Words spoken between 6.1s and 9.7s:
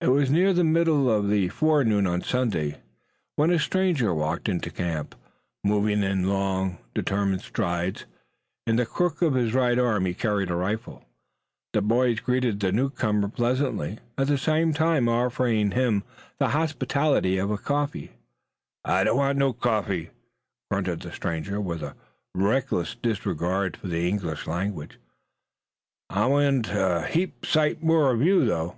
long, determined strides. In the crook of his